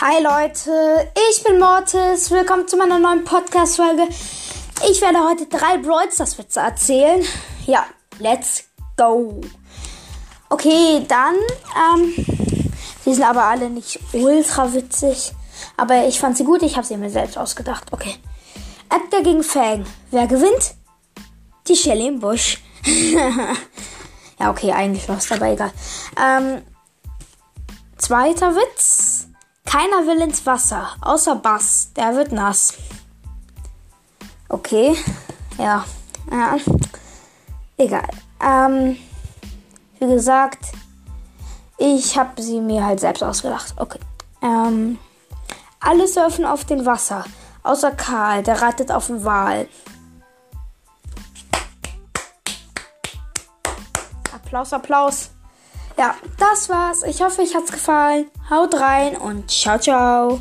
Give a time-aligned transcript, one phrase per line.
[0.00, 2.30] Hi Leute, ich bin Mortis.
[2.30, 4.08] Willkommen zu meiner neuen Podcast-Folge.
[4.90, 7.22] Ich werde heute drei Brawl Stars Witze erzählen.
[7.66, 7.84] Ja,
[8.18, 8.64] let's
[8.96, 9.40] go.
[10.48, 11.36] Okay, dann,
[11.94, 12.14] ähm,
[13.04, 15.32] die sind aber alle nicht ultra witzig.
[15.76, 17.92] Aber ich fand sie gut, ich habe sie mir selbst ausgedacht.
[17.92, 18.16] Okay.
[18.90, 19.84] Edgar gegen Fang.
[20.10, 20.74] Wer gewinnt?
[21.68, 22.60] Die Shelly im Busch.
[24.40, 25.70] ja, okay, eigentlich lost, aber egal.
[26.20, 26.62] Ähm,
[27.98, 29.28] zweiter Witz.
[29.64, 31.92] Keiner will ins Wasser, außer Bass.
[31.96, 32.74] Der wird nass.
[34.48, 34.96] Okay.
[35.58, 35.84] Ja.
[36.30, 36.56] ja.
[37.76, 38.08] Egal.
[38.40, 38.96] Ähm,
[39.98, 40.72] wie gesagt,
[41.78, 43.74] ich habe sie mir halt selbst ausgedacht.
[43.76, 43.98] Okay.
[44.42, 44.98] Ähm,
[45.80, 47.24] alle surfen auf dem Wasser,
[47.62, 49.68] außer Karl, der reitet auf dem Wal.
[54.32, 55.30] Applaus, Applaus.
[56.02, 57.04] Ja, das war's.
[57.04, 58.28] Ich hoffe, euch hat's gefallen.
[58.50, 60.40] Haut rein und ciao, ciao.